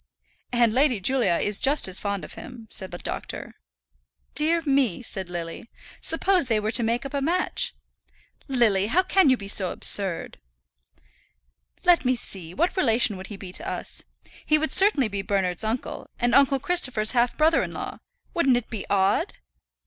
"And 0.51 0.73
Lady 0.73 0.99
Julia 0.99 1.33
is 1.35 1.59
just 1.59 1.87
as 1.87 1.99
fond 1.99 2.23
of 2.25 2.33
him," 2.33 2.67
said 2.71 2.89
the 2.89 2.97
doctor. 2.97 3.53
"Dear 4.33 4.63
me!" 4.65 5.03
said 5.03 5.29
Lily. 5.29 5.69
"Suppose 6.01 6.47
they 6.47 6.59
were 6.59 6.71
to 6.71 6.81
make 6.81 7.05
up 7.05 7.13
a 7.13 7.21
match!" 7.21 7.75
"Lily, 8.47 8.87
how 8.87 9.03
can 9.03 9.29
you 9.29 9.37
be 9.37 9.47
so 9.47 9.71
absurd?" 9.71 10.39
"Let 11.83 12.03
me 12.03 12.15
see; 12.15 12.51
what 12.55 12.75
relation 12.75 13.15
would 13.15 13.27
he 13.27 13.37
be 13.37 13.51
to 13.53 13.69
us? 13.69 14.01
He 14.43 14.57
would 14.57 14.71
certainly 14.71 15.07
be 15.07 15.21
Bernard's 15.21 15.63
uncle, 15.63 16.09
and 16.19 16.33
uncle 16.33 16.57
Christopher's 16.59 17.11
half 17.11 17.37
brother 17.37 17.61
in 17.61 17.71
law. 17.71 17.99
Wouldn't 18.33 18.57
it 18.57 18.71
be 18.71 18.87
odd?" 18.89 19.33